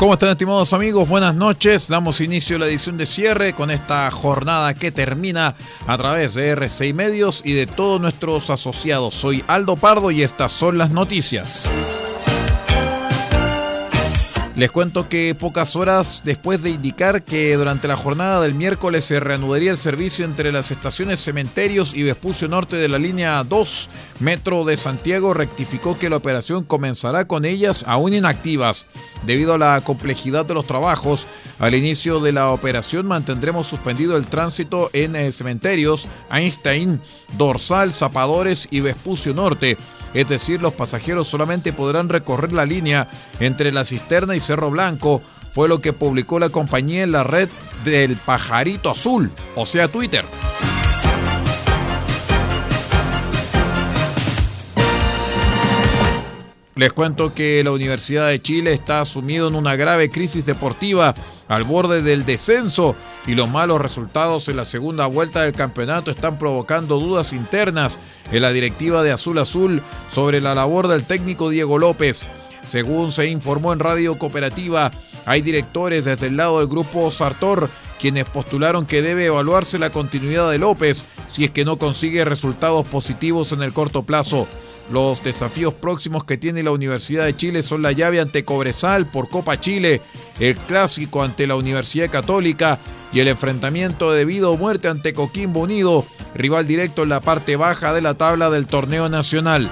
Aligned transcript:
¿Cómo 0.00 0.14
están 0.14 0.30
estimados 0.30 0.72
amigos? 0.72 1.06
Buenas 1.10 1.34
noches. 1.34 1.86
Damos 1.86 2.22
inicio 2.22 2.56
a 2.56 2.60
la 2.60 2.66
edición 2.66 2.96
de 2.96 3.04
cierre 3.04 3.52
con 3.52 3.70
esta 3.70 4.10
jornada 4.10 4.72
que 4.72 4.90
termina 4.90 5.54
a 5.86 5.98
través 5.98 6.32
de 6.32 6.48
RCI 6.48 6.94
Medios 6.94 7.42
y 7.44 7.52
de 7.52 7.66
todos 7.66 8.00
nuestros 8.00 8.48
asociados. 8.48 9.14
Soy 9.14 9.44
Aldo 9.46 9.76
Pardo 9.76 10.10
y 10.10 10.22
estas 10.22 10.52
son 10.52 10.78
las 10.78 10.88
noticias. 10.88 11.68
Les 14.60 14.70
cuento 14.70 15.08
que 15.08 15.34
pocas 15.34 15.74
horas 15.74 16.20
después 16.22 16.62
de 16.62 16.68
indicar 16.68 17.22
que 17.22 17.56
durante 17.56 17.88
la 17.88 17.96
jornada 17.96 18.42
del 18.42 18.52
miércoles 18.52 19.06
se 19.06 19.18
reanudaría 19.18 19.70
el 19.70 19.78
servicio 19.78 20.26
entre 20.26 20.52
las 20.52 20.70
estaciones 20.70 21.24
Cementerios 21.24 21.94
y 21.94 22.02
Vespucio 22.02 22.46
Norte 22.46 22.76
de 22.76 22.88
la 22.88 22.98
línea 22.98 23.42
2 23.42 23.88
Metro 24.18 24.66
de 24.66 24.76
Santiago, 24.76 25.32
rectificó 25.32 25.98
que 25.98 26.10
la 26.10 26.16
operación 26.16 26.62
comenzará 26.62 27.26
con 27.26 27.46
ellas 27.46 27.86
aún 27.88 28.12
inactivas. 28.12 28.86
Debido 29.24 29.54
a 29.54 29.58
la 29.58 29.80
complejidad 29.80 30.44
de 30.44 30.52
los 30.52 30.66
trabajos, 30.66 31.26
al 31.58 31.74
inicio 31.74 32.20
de 32.20 32.32
la 32.32 32.50
operación 32.50 33.06
mantendremos 33.06 33.66
suspendido 33.66 34.14
el 34.18 34.26
tránsito 34.26 34.90
en 34.92 35.16
eh, 35.16 35.32
Cementerios, 35.32 36.06
Einstein, 36.30 37.00
Dorsal, 37.38 37.94
Zapadores 37.94 38.68
y 38.70 38.80
Vespucio 38.80 39.32
Norte 39.32 39.78
es 40.14 40.28
decir, 40.28 40.60
los 40.60 40.72
pasajeros 40.74 41.28
solamente 41.28 41.72
podrán 41.72 42.08
recorrer 42.08 42.52
la 42.52 42.64
línea 42.64 43.08
entre 43.38 43.72
la 43.72 43.84
cisterna 43.84 44.36
y 44.36 44.40
Cerro 44.40 44.70
Blanco, 44.70 45.22
fue 45.52 45.68
lo 45.68 45.80
que 45.80 45.92
publicó 45.92 46.38
la 46.38 46.50
compañía 46.50 47.02
en 47.02 47.12
la 47.12 47.24
red 47.24 47.48
del 47.84 48.16
pajarito 48.16 48.90
azul, 48.90 49.30
o 49.56 49.66
sea 49.66 49.88
Twitter. 49.88 50.24
Les 56.80 56.94
cuento 56.94 57.34
que 57.34 57.62
la 57.62 57.72
Universidad 57.72 58.28
de 58.28 58.40
Chile 58.40 58.72
está 58.72 59.04
sumido 59.04 59.48
en 59.48 59.54
una 59.54 59.76
grave 59.76 60.08
crisis 60.08 60.46
deportiva 60.46 61.14
al 61.46 61.64
borde 61.64 62.00
del 62.00 62.24
descenso 62.24 62.96
y 63.26 63.34
los 63.34 63.50
malos 63.50 63.82
resultados 63.82 64.48
en 64.48 64.56
la 64.56 64.64
segunda 64.64 65.04
vuelta 65.04 65.42
del 65.42 65.52
campeonato 65.52 66.10
están 66.10 66.38
provocando 66.38 66.98
dudas 66.98 67.34
internas 67.34 67.98
en 68.32 68.40
la 68.40 68.50
directiva 68.50 69.02
de 69.02 69.12
Azul 69.12 69.36
Azul 69.36 69.82
sobre 70.08 70.40
la 70.40 70.54
labor 70.54 70.88
del 70.88 71.04
técnico 71.04 71.50
Diego 71.50 71.76
López. 71.76 72.24
Según 72.66 73.12
se 73.12 73.26
informó 73.26 73.74
en 73.74 73.80
Radio 73.80 74.16
Cooperativa, 74.16 74.90
hay 75.30 75.42
directores 75.42 76.04
desde 76.04 76.26
el 76.26 76.36
lado 76.36 76.58
del 76.58 76.66
grupo 76.66 77.08
Sartor 77.12 77.70
quienes 78.00 78.24
postularon 78.24 78.84
que 78.84 79.00
debe 79.00 79.26
evaluarse 79.26 79.78
la 79.78 79.90
continuidad 79.90 80.50
de 80.50 80.58
López 80.58 81.04
si 81.28 81.44
es 81.44 81.50
que 81.50 81.64
no 81.64 81.76
consigue 81.78 82.24
resultados 82.24 82.84
positivos 82.88 83.52
en 83.52 83.62
el 83.62 83.72
corto 83.72 84.02
plazo. 84.02 84.48
Los 84.90 85.22
desafíos 85.22 85.72
próximos 85.72 86.24
que 86.24 86.36
tiene 86.36 86.64
la 86.64 86.72
Universidad 86.72 87.26
de 87.26 87.36
Chile 87.36 87.62
son 87.62 87.80
la 87.80 87.92
llave 87.92 88.18
ante 88.18 88.44
Cobresal 88.44 89.08
por 89.08 89.28
Copa 89.28 89.60
Chile, 89.60 90.02
el 90.40 90.56
clásico 90.56 91.22
ante 91.22 91.46
la 91.46 91.54
Universidad 91.54 92.10
Católica 92.10 92.80
y 93.12 93.20
el 93.20 93.28
enfrentamiento 93.28 94.10
de 94.10 94.24
vida 94.24 94.48
o 94.48 94.56
muerte 94.56 94.88
ante 94.88 95.14
Coquimbo 95.14 95.60
Unido, 95.60 96.04
rival 96.34 96.66
directo 96.66 97.04
en 97.04 97.10
la 97.10 97.20
parte 97.20 97.54
baja 97.54 97.92
de 97.92 98.02
la 98.02 98.14
tabla 98.14 98.50
del 98.50 98.66
torneo 98.66 99.08
nacional. 99.08 99.70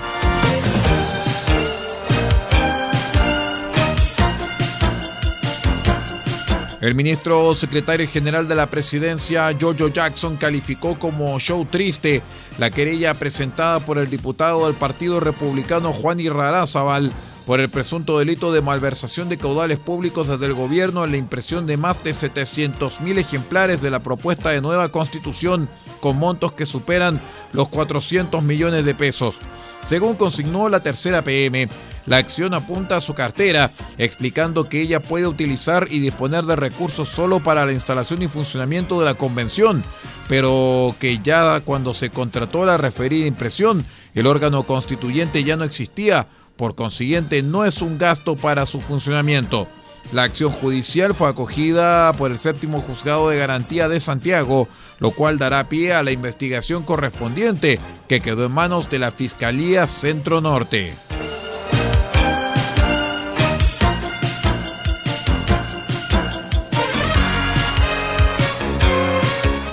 El 6.80 6.94
ministro 6.94 7.56
secretario 7.56 8.06
general 8.06 8.46
de 8.46 8.54
la 8.54 8.68
presidencia, 8.68 9.50
Giorgio 9.50 9.88
Jackson, 9.88 10.36
calificó 10.36 10.96
como 10.96 11.36
show 11.40 11.64
triste 11.64 12.22
la 12.56 12.70
querella 12.70 13.14
presentada 13.14 13.80
por 13.80 13.98
el 13.98 14.08
diputado 14.08 14.66
del 14.66 14.76
Partido 14.76 15.18
Republicano 15.18 15.92
Juan 15.92 16.20
Irrarázaval 16.20 17.12
por 17.46 17.58
el 17.58 17.68
presunto 17.68 18.18
delito 18.20 18.52
de 18.52 18.62
malversación 18.62 19.28
de 19.28 19.38
caudales 19.38 19.78
públicos 19.78 20.28
desde 20.28 20.46
el 20.46 20.54
gobierno 20.54 21.02
en 21.02 21.10
la 21.10 21.16
impresión 21.16 21.66
de 21.66 21.76
más 21.76 22.04
de 22.04 22.12
700.000 22.12 23.18
ejemplares 23.18 23.82
de 23.82 23.90
la 23.90 24.00
propuesta 24.00 24.50
de 24.50 24.60
nueva 24.60 24.90
constitución 24.90 25.68
con 26.00 26.16
montos 26.16 26.52
que 26.52 26.66
superan 26.66 27.20
los 27.52 27.68
400 27.68 28.40
millones 28.42 28.84
de 28.84 28.94
pesos. 28.94 29.40
Según 29.82 30.14
consignó 30.14 30.68
la 30.68 30.80
tercera 30.80 31.22
PM, 31.22 31.68
la 32.08 32.16
acción 32.16 32.54
apunta 32.54 32.96
a 32.96 33.00
su 33.02 33.14
cartera, 33.14 33.70
explicando 33.98 34.68
que 34.68 34.80
ella 34.80 35.00
puede 35.02 35.26
utilizar 35.26 35.88
y 35.90 36.00
disponer 36.00 36.46
de 36.46 36.56
recursos 36.56 37.08
solo 37.08 37.40
para 37.40 37.66
la 37.66 37.72
instalación 37.72 38.22
y 38.22 38.28
funcionamiento 38.28 38.98
de 38.98 39.04
la 39.04 39.14
convención, 39.14 39.84
pero 40.26 40.96
que 40.98 41.18
ya 41.22 41.60
cuando 41.60 41.92
se 41.92 42.08
contrató 42.08 42.64
la 42.64 42.78
referida 42.78 43.26
impresión, 43.26 43.84
el 44.14 44.26
órgano 44.26 44.62
constituyente 44.62 45.44
ya 45.44 45.56
no 45.56 45.64
existía, 45.64 46.28
por 46.56 46.74
consiguiente 46.74 47.42
no 47.42 47.66
es 47.66 47.82
un 47.82 47.98
gasto 47.98 48.36
para 48.36 48.64
su 48.64 48.80
funcionamiento. 48.80 49.68
La 50.10 50.22
acción 50.22 50.50
judicial 50.50 51.14
fue 51.14 51.28
acogida 51.28 52.14
por 52.14 52.30
el 52.30 52.38
séptimo 52.38 52.80
juzgado 52.80 53.28
de 53.28 53.36
garantía 53.36 53.90
de 53.90 54.00
Santiago, 54.00 54.66
lo 54.98 55.10
cual 55.10 55.36
dará 55.36 55.68
pie 55.68 55.92
a 55.92 56.02
la 56.02 56.12
investigación 56.12 56.84
correspondiente 56.84 57.78
que 58.08 58.22
quedó 58.22 58.46
en 58.46 58.52
manos 58.52 58.88
de 58.88 58.98
la 58.98 59.12
Fiscalía 59.12 59.86
Centro 59.86 60.40
Norte. 60.40 60.94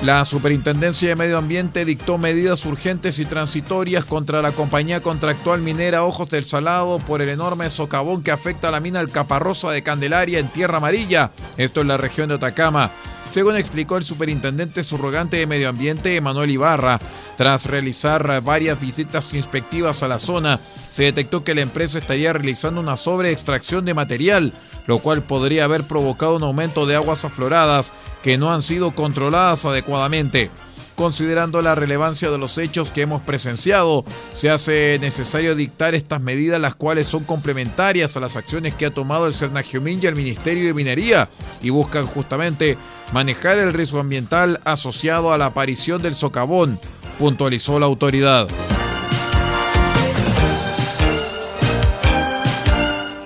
La 0.05 0.23
Superintendencia 0.23 1.09
de 1.09 1.15
Medio 1.15 1.39
Ambiente 1.39 1.83
dictó 1.83 2.19
medidas 2.19 2.63
urgentes 2.67 3.17
y 3.17 3.25
transitorias 3.25 4.05
contra 4.05 4.43
la 4.43 4.51
compañía 4.51 5.01
contractual 5.01 5.61
minera 5.61 6.03
Ojos 6.03 6.29
del 6.29 6.45
Salado 6.45 6.99
por 6.99 7.23
el 7.23 7.29
enorme 7.29 7.71
socavón 7.71 8.21
que 8.21 8.29
afecta 8.29 8.67
a 8.67 8.71
la 8.71 8.79
mina 8.79 8.99
Alcaparrosa 8.99 9.71
de 9.71 9.81
Candelaria 9.81 10.37
en 10.37 10.49
Tierra 10.49 10.77
Amarilla, 10.77 11.31
esto 11.57 11.81
en 11.81 11.87
la 11.87 11.97
región 11.97 12.29
de 12.29 12.35
Atacama. 12.35 12.91
Según 13.29 13.57
explicó 13.57 13.97
el 13.97 14.03
superintendente 14.03 14.83
subrogante 14.83 15.37
de 15.37 15.47
Medio 15.47 15.67
Ambiente, 15.67 16.15
Emanuel 16.15 16.51
Ibarra, 16.51 16.99
tras 17.37 17.65
realizar 17.65 18.41
varias 18.41 18.79
visitas 18.79 19.33
inspectivas 19.33 20.03
a 20.03 20.07
la 20.07 20.19
zona, 20.19 20.59
se 20.89 21.03
detectó 21.03 21.43
que 21.43 21.55
la 21.55 21.61
empresa 21.61 21.97
estaría 21.97 22.31
realizando 22.31 22.79
una 22.79 22.97
sobreextracción 22.97 23.83
de 23.83 23.93
material, 23.93 24.53
lo 24.87 24.99
cual 24.99 25.23
podría 25.23 25.65
haber 25.65 25.85
provocado 25.85 26.37
un 26.37 26.43
aumento 26.43 26.85
de 26.85 26.95
aguas 26.95 27.25
afloradas 27.25 27.91
que 28.23 28.37
no 28.37 28.53
han 28.53 28.61
sido 28.61 28.91
controladas 28.95 29.65
adecuadamente. 29.65 30.49
Considerando 30.95 31.61
la 31.61 31.75
relevancia 31.75 32.31
de 32.31 32.37
los 32.37 32.57
hechos 32.57 32.89
que 32.89 33.01
hemos 33.01 33.21
presenciado, 33.21 34.05
se 34.31 34.49
hace 34.49 34.97
necesario 35.01 35.53
dictar 35.53 35.93
estas 35.93 36.21
medidas, 36.21 36.59
las 36.59 36.75
cuales 36.75 37.07
son 37.07 37.25
complementarias 37.25 38.15
a 38.15 38.21
las 38.21 38.37
acciones 38.37 38.73
que 38.75 38.85
ha 38.85 38.93
tomado 38.93 39.27
el 39.27 39.33
Cernagiomín 39.33 39.99
y 40.01 40.05
el 40.05 40.15
Ministerio 40.15 40.65
de 40.65 40.73
Minería 40.73 41.29
y 41.61 41.69
buscan 41.69 42.07
justamente 42.07 42.77
manejar 43.11 43.57
el 43.57 43.73
riesgo 43.73 43.99
ambiental 43.99 44.61
asociado 44.63 45.33
a 45.33 45.37
la 45.37 45.47
aparición 45.47 46.01
del 46.01 46.15
socavón, 46.15 46.79
puntualizó 47.19 47.77
la 47.77 47.87
autoridad. 47.87 48.47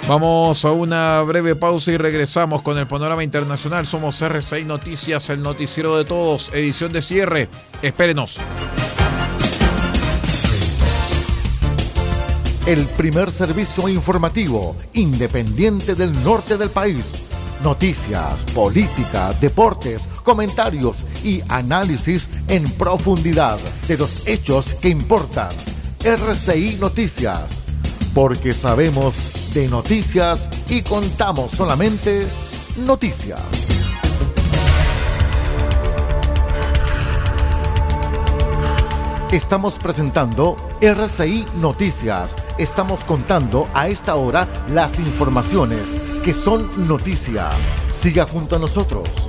Vamos 0.09 0.65
a 0.65 0.71
una 0.71 1.21
breve 1.21 1.56
pausa 1.56 1.91
y 1.91 1.97
regresamos 1.97 2.63
con 2.63 2.79
el 2.79 2.88
panorama 2.88 3.23
internacional. 3.23 3.85
Somos 3.85 4.19
R6 4.23 4.65
Noticias, 4.65 5.29
el 5.29 5.44
noticiero 5.44 5.95
de 5.97 6.03
todos, 6.03 6.50
edición 6.51 6.91
de 6.91 7.03
cierre. 7.03 7.47
Espérenos. 7.83 8.38
El 12.65 12.88
primer 12.88 13.29
servicio 13.29 13.88
informativo 13.88 14.75
independiente 14.94 15.94
del 15.94 16.12
norte 16.23 16.57
del 16.57 16.71
país. 16.71 17.05
Noticias, 17.63 18.45
política, 18.55 19.31
deportes, 19.39 20.07
comentarios 20.23 21.05
y 21.23 21.44
análisis 21.50 22.29
en 22.47 22.63
profundidad 22.71 23.59
de 23.88 23.95
los 23.95 24.25
hechos 24.27 24.73
que 24.81 24.89
importan. 24.89 25.50
RCI 26.03 26.77
Noticias. 26.79 27.44
Porque 28.15 28.53
sabemos 28.53 29.38
de 29.54 29.68
noticias 29.68 30.50
y 30.69 30.81
contamos 30.81 31.51
solamente 31.51 32.28
noticias. 32.86 33.40
Estamos 39.31 39.78
presentando 39.78 40.57
RCI 40.81 41.46
Noticias. 41.56 42.36
Estamos 42.57 43.04
contando 43.04 43.68
a 43.74 43.88
esta 43.88 44.16
hora 44.16 44.48
las 44.69 44.98
informaciones 45.00 45.81
que 46.24 46.34
son 46.34 46.88
noticia. 46.88 47.50
Siga 47.92 48.25
junto 48.25 48.56
a 48.56 48.60
nosotros. 48.60 49.28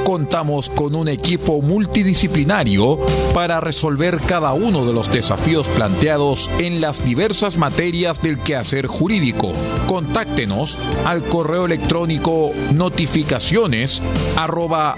Contamos 0.03 0.69
con 0.69 0.95
un 0.95 1.07
equipo 1.07 1.61
multidisciplinario 1.61 2.97
para 3.33 3.61
resolver 3.61 4.19
cada 4.19 4.53
uno 4.53 4.85
de 4.85 4.93
los 4.93 5.11
desafíos 5.11 5.67
planteados 5.69 6.49
en 6.59 6.81
las 6.81 7.05
diversas 7.05 7.57
materias 7.57 8.21
del 8.21 8.39
quehacer 8.39 8.87
jurídico. 8.87 9.53
Contáctenos 9.87 10.79
al 11.05 11.23
correo 11.23 11.65
electrónico 11.65 12.51
notificaciones 12.73 14.01
arroba. 14.35 14.97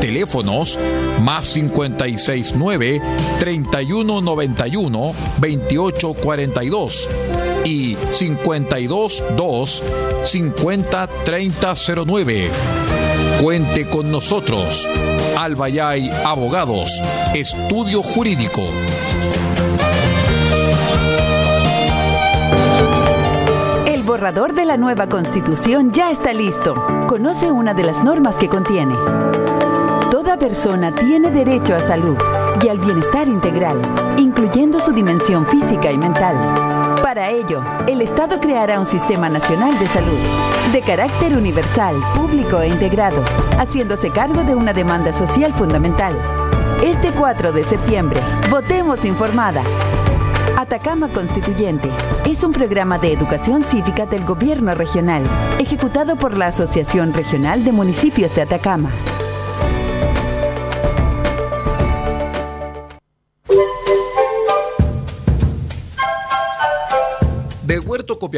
Teléfonos 0.00 0.78
más 1.20 1.52
569 1.54 3.02
3191 3.40 5.14
2842 5.40 7.08
y 7.66 7.96
522 7.96 9.82
50 10.22 11.06
3009. 11.24 12.50
Cuente 13.42 13.88
con 13.88 14.10
nosotros. 14.10 14.88
Albayay 15.36 16.10
Abogados, 16.24 16.90
Estudio 17.34 18.02
Jurídico. 18.02 18.62
El 23.84 24.04
borrador 24.04 24.54
de 24.54 24.64
la 24.64 24.76
nueva 24.76 25.08
constitución 25.08 25.92
ya 25.92 26.10
está 26.10 26.32
listo. 26.32 26.74
Conoce 27.08 27.50
una 27.50 27.74
de 27.74 27.82
las 27.82 28.02
normas 28.02 28.36
que 28.36 28.48
contiene. 28.48 28.94
Toda 30.10 30.38
persona 30.38 30.94
tiene 30.94 31.30
derecho 31.30 31.74
a 31.74 31.82
salud 31.82 32.16
y 32.64 32.68
al 32.68 32.78
bienestar 32.78 33.26
integral, 33.26 33.76
incluyendo 34.18 34.80
su 34.80 34.92
dimensión 34.92 35.44
física 35.46 35.90
y 35.90 35.98
mental. 35.98 36.85
Para 37.16 37.30
ello, 37.30 37.64
el 37.88 38.02
Estado 38.02 38.38
creará 38.40 38.78
un 38.78 38.84
sistema 38.84 39.30
nacional 39.30 39.78
de 39.78 39.86
salud, 39.86 40.18
de 40.70 40.82
carácter 40.82 41.32
universal, 41.32 41.96
público 42.14 42.60
e 42.60 42.68
integrado, 42.68 43.24
haciéndose 43.58 44.10
cargo 44.10 44.44
de 44.44 44.54
una 44.54 44.74
demanda 44.74 45.14
social 45.14 45.50
fundamental. 45.54 46.14
Este 46.84 47.12
4 47.12 47.52
de 47.52 47.64
septiembre, 47.64 48.20
votemos 48.50 49.06
informadas. 49.06 49.66
Atacama 50.58 51.08
Constituyente 51.08 51.90
es 52.26 52.44
un 52.44 52.52
programa 52.52 52.98
de 52.98 53.14
educación 53.14 53.64
cívica 53.64 54.04
del 54.04 54.22
gobierno 54.26 54.74
regional, 54.74 55.22
ejecutado 55.58 56.16
por 56.16 56.36
la 56.36 56.48
Asociación 56.48 57.14
Regional 57.14 57.64
de 57.64 57.72
Municipios 57.72 58.34
de 58.34 58.42
Atacama. 58.42 58.90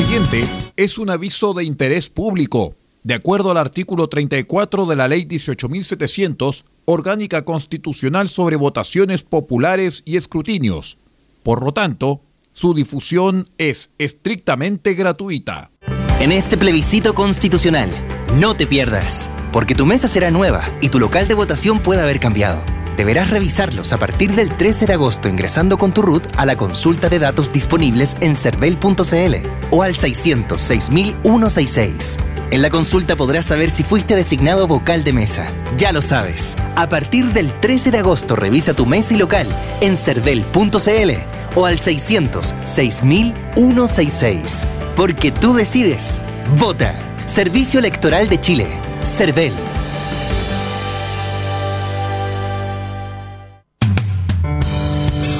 Siguiente 0.00 0.48
es 0.76 0.96
un 0.96 1.10
aviso 1.10 1.52
de 1.52 1.62
interés 1.62 2.08
público. 2.08 2.74
De 3.02 3.12
acuerdo 3.12 3.50
al 3.50 3.58
artículo 3.58 4.08
34 4.08 4.86
de 4.86 4.96
la 4.96 5.08
Ley 5.08 5.26
18.700, 5.26 6.64
Orgánica 6.86 7.44
Constitucional 7.44 8.30
sobre 8.30 8.56
Votaciones 8.56 9.22
Populares 9.22 10.02
y 10.06 10.16
Escrutinios. 10.16 10.96
Por 11.42 11.62
lo 11.62 11.72
tanto, 11.72 12.22
su 12.54 12.72
difusión 12.72 13.50
es 13.58 13.90
estrictamente 13.98 14.94
gratuita. 14.94 15.70
En 16.18 16.32
este 16.32 16.56
plebiscito 16.56 17.14
constitucional, 17.14 17.90
no 18.36 18.56
te 18.56 18.66
pierdas, 18.66 19.30
porque 19.52 19.74
tu 19.74 19.84
mesa 19.84 20.08
será 20.08 20.30
nueva 20.30 20.66
y 20.80 20.88
tu 20.88 20.98
local 20.98 21.28
de 21.28 21.34
votación 21.34 21.78
puede 21.78 22.00
haber 22.00 22.20
cambiado. 22.20 22.64
Deberás 23.00 23.30
revisarlos 23.30 23.94
a 23.94 23.96
partir 23.96 24.34
del 24.34 24.54
13 24.54 24.84
de 24.84 24.92
agosto 24.92 25.26
ingresando 25.26 25.78
con 25.78 25.94
tu 25.94 26.02
RUT 26.02 26.22
a 26.36 26.44
la 26.44 26.56
consulta 26.56 27.08
de 27.08 27.18
datos 27.18 27.50
disponibles 27.50 28.14
en 28.20 28.36
cervel.cl 28.36 29.36
o 29.70 29.82
al 29.82 29.94
606.166. 29.94 32.18
En 32.50 32.60
la 32.60 32.68
consulta 32.68 33.16
podrás 33.16 33.46
saber 33.46 33.70
si 33.70 33.84
fuiste 33.84 34.16
designado 34.16 34.66
vocal 34.66 35.02
de 35.02 35.14
mesa. 35.14 35.50
Ya 35.78 35.92
lo 35.92 36.02
sabes. 36.02 36.56
A 36.76 36.90
partir 36.90 37.32
del 37.32 37.50
13 37.60 37.90
de 37.90 38.00
agosto 38.00 38.36
revisa 38.36 38.74
tu 38.74 38.84
mesa 38.84 39.14
y 39.14 39.16
local 39.16 39.48
en 39.80 39.96
cervel.cl 39.96 41.10
o 41.54 41.64
al 41.64 41.78
606.166. 41.78 44.66
Porque 44.94 45.32
tú 45.32 45.54
decides. 45.54 46.20
Vota. 46.58 46.94
Servicio 47.24 47.80
Electoral 47.80 48.28
de 48.28 48.38
Chile. 48.42 48.68
CERVEL. 49.02 49.54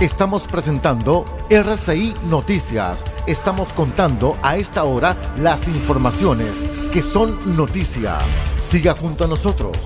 Estamos 0.00 0.46
presentando 0.46 1.24
RCI 1.50 2.14
Noticias. 2.30 3.04
Estamos 3.26 3.72
contando 3.72 4.36
a 4.42 4.56
esta 4.56 4.84
hora 4.84 5.16
las 5.36 5.66
informaciones 5.66 6.50
que 6.92 7.02
son 7.02 7.56
noticia. 7.56 8.18
Siga 8.60 8.94
junto 8.94 9.24
a 9.24 9.26
nosotros. 9.26 9.76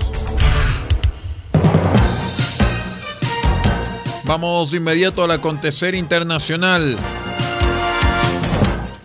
Vamos 4.23 4.69
de 4.71 4.77
inmediato 4.77 5.23
al 5.23 5.31
acontecer 5.31 5.95
internacional. 5.95 6.95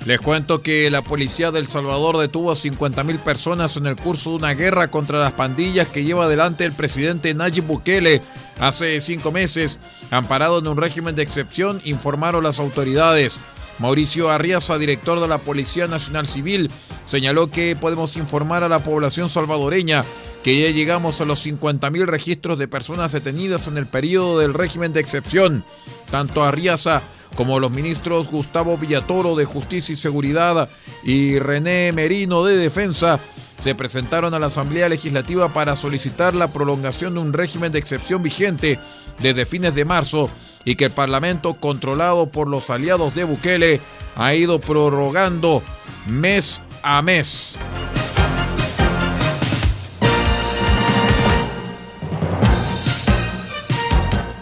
Les 0.09 0.23
cuento 0.23 0.63
que 0.63 0.91
la 0.91 1.03
policía 1.03 1.51
de 1.51 1.67
Salvador 1.67 2.17
detuvo 2.17 2.51
a 2.51 2.55
50.000 2.55 3.19
personas 3.19 3.77
en 3.77 3.85
el 3.85 3.97
curso 3.97 4.31
de 4.31 4.37
una 4.37 4.55
guerra 4.55 4.91
contra 4.91 5.19
las 5.19 5.33
pandillas 5.33 5.87
que 5.87 6.03
lleva 6.03 6.25
adelante 6.25 6.65
el 6.65 6.73
presidente 6.73 7.35
Nayib 7.35 7.67
Bukele 7.67 8.23
hace 8.59 9.03
cinco 9.03 9.33
meses, 9.33 9.79
amparado 10.11 10.61
en 10.61 10.67
un 10.67 10.79
régimen 10.79 11.15
de 11.15 11.23
excepción, 11.23 11.83
informaron 11.85 12.43
las 12.43 12.59
autoridades. 12.59 13.39
Mauricio 13.79 14.31
Arriaza, 14.31 14.79
director 14.79 15.21
de 15.21 15.29
la 15.29 15.37
Policía 15.37 15.89
Nacional 15.89 16.27
Civil, 16.27 16.71
señaló 17.05 17.51
que 17.51 17.77
podemos 17.77 18.17
informar 18.17 18.65
a 18.65 18.71
la 18.71 18.83
población 18.83 19.29
salvadoreña 19.29 20.07
que 20.43 20.59
ya 20.59 20.71
llegamos 20.71 21.21
a 21.21 21.27
los 21.27 21.47
50.000 21.47 22.07
registros 22.07 22.59
de 22.59 22.67
personas 22.67 23.13
detenidas 23.13 23.69
en 23.69 23.77
el 23.77 23.87
periodo 23.87 24.39
del 24.39 24.55
régimen 24.55 24.95
de 24.95 25.01
excepción. 25.01 25.67
Tanto 26.11 26.45
Arriaza 26.45 27.03
como 27.37 27.61
los 27.61 27.71
ministros 27.71 28.31
Gustavo 28.31 28.77
Villatoro 28.77 29.37
de 29.37 29.45
Justicia 29.45 29.93
y 29.93 29.97
Seguridad 29.97 30.69
y 31.05 31.39
René 31.39 31.93
Merino 31.93 32.45
de 32.45 32.57
Defensa 32.57 33.21
se 33.59 33.75
presentaron 33.75 34.35
a 34.35 34.39
la 34.39 34.47
Asamblea 34.47 34.89
Legislativa 34.89 35.53
para 35.53 35.77
solicitar 35.77 36.35
la 36.35 36.49
prolongación 36.49 37.15
de 37.15 37.21
un 37.21 37.33
régimen 37.33 37.73
de 37.73 37.79
excepción 37.79 38.23
vigente 38.23 38.79
desde 39.19 39.47
fines 39.47 39.75
de 39.75 39.85
marzo 39.85 40.31
y 40.65 40.77
que 40.77 40.87
el 40.87 40.91
Parlamento, 40.91 41.55
controlado 41.55 42.31
por 42.31 42.49
los 42.49 42.71
aliados 42.71 43.15
de 43.15 43.25
Bukele, 43.25 43.81
ha 44.17 44.35
ido 44.35 44.61
prorrogando 44.61 45.63
mes 46.07 46.63
a 46.83 47.03
mes. 47.03 47.59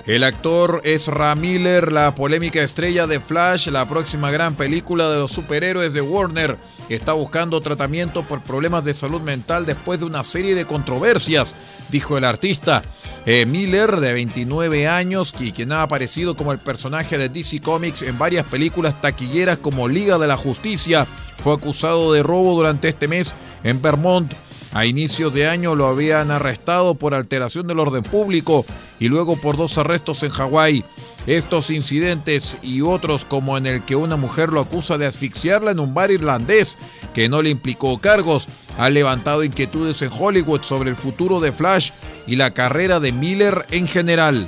El 0.06 0.22
actor 0.22 0.82
Ezra 0.84 1.34
Miller, 1.34 1.90
la 1.90 2.14
polémica 2.14 2.62
estrella 2.62 3.08
de 3.08 3.18
Flash, 3.18 3.66
la 3.70 3.88
próxima 3.88 4.30
gran 4.30 4.54
película 4.54 5.10
de 5.10 5.18
los 5.18 5.32
superhéroes 5.32 5.92
de 5.92 6.00
Warner, 6.00 6.56
está 6.88 7.12
buscando 7.12 7.60
tratamiento 7.60 8.22
por 8.22 8.40
problemas 8.40 8.84
de 8.84 8.94
salud 8.94 9.20
mental 9.20 9.66
después 9.66 9.98
de 9.98 10.06
una 10.06 10.22
serie 10.22 10.54
de 10.54 10.64
controversias, 10.64 11.56
dijo 11.88 12.16
el 12.16 12.24
artista. 12.24 12.84
Eh, 13.26 13.46
Miller, 13.46 13.96
de 13.96 14.12
29 14.12 14.86
años, 14.86 15.34
y 15.40 15.50
quien 15.50 15.72
ha 15.72 15.82
aparecido 15.82 16.36
como 16.36 16.52
el 16.52 16.60
personaje 16.60 17.18
de 17.18 17.28
DC 17.28 17.60
Comics 17.60 18.02
en 18.02 18.16
varias 18.16 18.46
películas 18.46 19.00
taquilleras 19.00 19.58
como 19.58 19.88
Liga 19.88 20.18
de 20.18 20.28
la 20.28 20.36
Justicia, 20.36 21.08
fue 21.42 21.52
acusado 21.52 22.12
de 22.12 22.22
robo 22.22 22.54
durante 22.54 22.86
este 22.86 23.08
mes 23.08 23.34
en 23.64 23.82
Vermont. 23.82 24.32
A 24.72 24.86
inicios 24.86 25.34
de 25.34 25.48
año 25.48 25.74
lo 25.74 25.86
habían 25.86 26.30
arrestado 26.30 26.94
por 26.94 27.14
alteración 27.14 27.66
del 27.66 27.80
orden 27.80 28.04
público 28.04 28.64
y 28.98 29.08
luego 29.08 29.36
por 29.36 29.56
dos 29.56 29.78
arrestos 29.78 30.22
en 30.22 30.30
Hawái. 30.30 30.84
Estos 31.26 31.70
incidentes 31.70 32.56
y 32.62 32.82
otros 32.82 33.24
como 33.24 33.58
en 33.58 33.66
el 33.66 33.82
que 33.84 33.96
una 33.96 34.16
mujer 34.16 34.50
lo 34.50 34.60
acusa 34.60 34.96
de 34.96 35.06
asfixiarla 35.06 35.72
en 35.72 35.80
un 35.80 35.92
bar 35.92 36.10
irlandés 36.10 36.78
que 37.14 37.28
no 37.28 37.42
le 37.42 37.50
implicó 37.50 37.98
cargos, 37.98 38.48
han 38.78 38.94
levantado 38.94 39.42
inquietudes 39.42 40.02
en 40.02 40.10
Hollywood 40.16 40.62
sobre 40.62 40.90
el 40.90 40.96
futuro 40.96 41.40
de 41.40 41.52
Flash 41.52 41.90
y 42.26 42.36
la 42.36 42.52
carrera 42.52 43.00
de 43.00 43.12
Miller 43.12 43.66
en 43.70 43.88
general. 43.88 44.46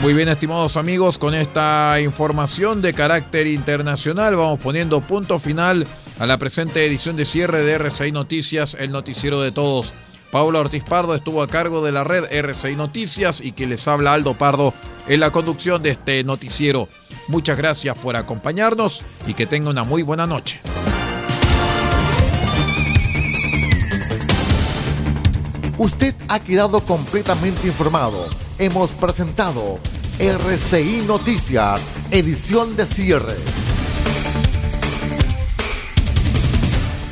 Muy 0.00 0.14
bien, 0.14 0.28
estimados 0.28 0.78
amigos, 0.78 1.18
con 1.18 1.34
esta 1.34 2.00
información 2.00 2.80
de 2.80 2.94
carácter 2.94 3.46
internacional 3.46 4.34
vamos 4.34 4.58
poniendo 4.58 5.02
punto 5.02 5.38
final 5.38 5.86
a 6.18 6.24
la 6.24 6.38
presente 6.38 6.86
edición 6.86 7.16
de 7.16 7.26
cierre 7.26 7.62
de 7.62 7.74
RCI 7.74 8.10
Noticias, 8.10 8.74
el 8.80 8.92
noticiero 8.92 9.42
de 9.42 9.52
todos. 9.52 9.92
Paula 10.30 10.60
Ortiz 10.60 10.84
Pardo 10.84 11.14
estuvo 11.14 11.42
a 11.42 11.48
cargo 11.48 11.84
de 11.84 11.90
la 11.90 12.04
red 12.04 12.24
RCI 12.30 12.76
Noticias 12.76 13.40
y 13.40 13.52
que 13.52 13.66
les 13.66 13.86
habla 13.88 14.12
Aldo 14.12 14.34
Pardo 14.34 14.72
en 15.08 15.20
la 15.20 15.32
conducción 15.32 15.82
de 15.82 15.90
este 15.90 16.22
noticiero. 16.22 16.88
Muchas 17.26 17.56
gracias 17.56 17.98
por 17.98 18.16
acompañarnos 18.16 19.02
y 19.26 19.34
que 19.34 19.46
tenga 19.46 19.70
una 19.70 19.82
muy 19.82 20.02
buena 20.02 20.26
noche. 20.26 20.60
Usted 25.78 26.14
ha 26.28 26.38
quedado 26.38 26.80
completamente 26.84 27.66
informado. 27.66 28.26
Hemos 28.58 28.92
presentado 28.92 29.78
RCI 30.18 31.04
Noticias, 31.06 31.80
edición 32.10 32.76
de 32.76 32.86
cierre. 32.86 33.69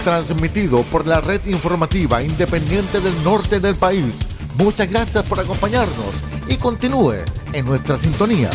Transmitido 0.04 0.82
por 0.84 1.06
la 1.06 1.20
red 1.20 1.44
informativa 1.46 2.22
independiente 2.22 3.00
del 3.00 3.24
norte 3.24 3.60
del 3.60 3.74
país 3.74 4.14
Muchas 4.58 4.90
gracias 4.90 5.24
por 5.24 5.38
acompañarnos 5.38 6.16
y 6.48 6.56
continúe 6.56 7.22
en 7.52 7.64
nuestra 7.64 7.96
sintonía. 7.96 8.50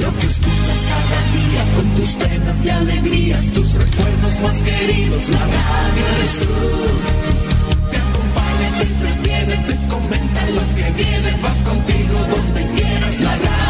Lo 0.00 0.18
que 0.18 0.26
escuchas 0.26 0.80
cada 0.90 1.22
día 1.32 1.74
con 1.76 1.94
tus 1.94 2.10
penas 2.14 2.66
y 2.66 2.68
alegrías, 2.68 3.50
tus 3.52 3.74
recuerdos 3.74 4.40
más 4.40 4.60
queridos, 4.60 5.28
la 5.28 5.38
radio 5.38 6.04
eres 6.16 6.40
tú. 6.40 6.46
Te 7.90 7.96
acompaña, 7.96 8.70
te 8.76 8.82
entretiene, 8.82 9.56
te 9.68 9.88
comenta 9.88 10.46
lo 10.50 10.60
que 10.74 10.90
viene, 11.00 11.30
va 11.44 11.70
contigo 11.70 12.18
donde 12.28 12.74
quieras, 12.74 13.20
la 13.20 13.36
radio 13.36 13.69